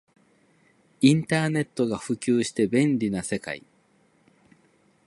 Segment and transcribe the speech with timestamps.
[1.01, 3.63] インターネットが普及して便利な世界